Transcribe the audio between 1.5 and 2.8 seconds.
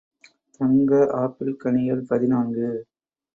கனிகள் பதினான்கு.